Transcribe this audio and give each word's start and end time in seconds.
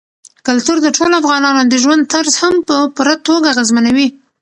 کلتور 0.47 0.77
د 0.81 0.87
ټولو 0.97 1.13
افغانانو 1.21 1.61
د 1.65 1.73
ژوند 1.83 2.09
طرز 2.13 2.33
هم 2.41 2.55
په 2.67 2.75
پوره 2.95 3.15
توګه 3.27 3.47
اغېزمنوي. 3.53 4.07